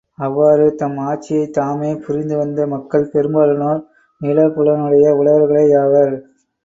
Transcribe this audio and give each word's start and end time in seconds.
அவ்வாறு 0.19 0.63
தம் 0.75 0.95
ஆட்சியைத்தாமே 1.01 1.91
புரிந்து 1.99 2.35
வந்த 2.37 2.65
மக்கள் 2.67 3.11
பெரும்பாலோர் 3.13 3.83
நிலபுலனுடைய 4.21 5.07
உழவர்களே 5.19 5.65
யாவர். 5.69 6.15